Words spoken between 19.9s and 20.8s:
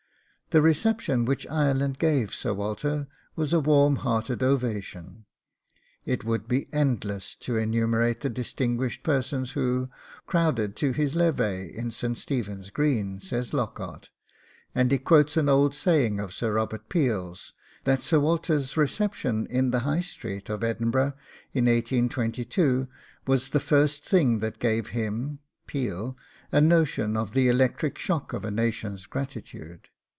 Street of